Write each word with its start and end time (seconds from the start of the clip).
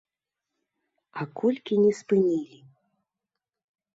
А 1.19 1.25
колькі 1.41 1.73
не 1.83 1.91
спынілі? 1.99 2.57